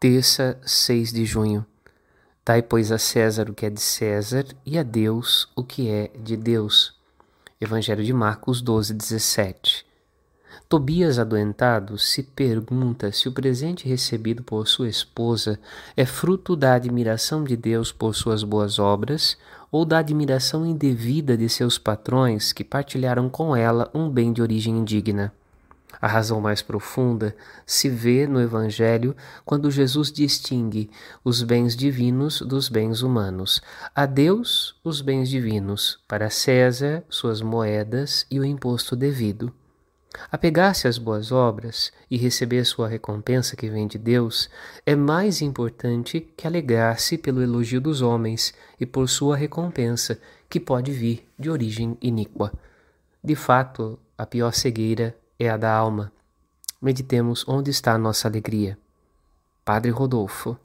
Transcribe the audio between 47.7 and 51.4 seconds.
dos homens e por sua recompensa, que pode vir